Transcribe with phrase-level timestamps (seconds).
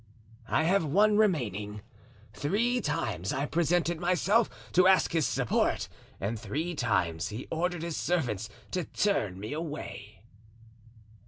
[0.47, 1.83] "I have one remaining.
[2.33, 5.87] Three times I presented myself to ask his support
[6.19, 10.23] and three times he ordered his servants to turn me away."